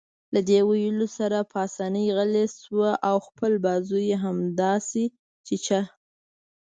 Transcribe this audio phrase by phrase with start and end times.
[0.33, 5.03] له دې ویلو سره پاسیني غلی شو او خپل بازو يې همداسې
[5.47, 5.81] چیچه.